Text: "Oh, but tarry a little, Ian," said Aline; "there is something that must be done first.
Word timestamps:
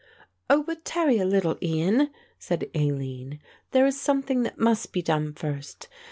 "Oh, 0.49 0.63
but 0.63 0.83
tarry 0.83 1.19
a 1.19 1.25
little, 1.25 1.59
Ian," 1.61 2.09
said 2.39 2.71
Aline; 2.73 3.39
"there 3.69 3.85
is 3.85 4.01
something 4.01 4.41
that 4.41 4.57
must 4.57 4.91
be 4.93 5.03
done 5.03 5.33
first. 5.35 5.87